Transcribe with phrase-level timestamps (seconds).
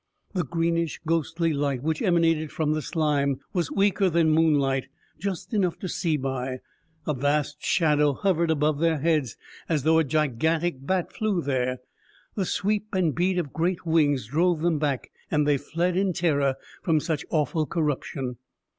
[0.33, 4.87] The greenish, ghostly light which emanated from the slime was weaker than moonlight,
[5.19, 6.61] just enough to see by;
[7.05, 9.37] a vast shadow hovered above their heads,
[9.69, 11.81] as though a gigantic bat flew there.
[12.33, 16.55] The sweep and beat of great wings drove them back, and they fled in terror
[16.81, 18.37] from such awful corruption.